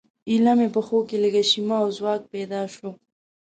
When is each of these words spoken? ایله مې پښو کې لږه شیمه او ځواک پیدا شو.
ایله 0.29 0.53
مې 0.57 0.67
پښو 0.73 0.99
کې 1.07 1.17
لږه 1.23 1.43
شیمه 1.49 1.77
او 1.83 1.89
ځواک 1.97 2.21
پیدا 2.33 2.61
شو. 2.75 2.89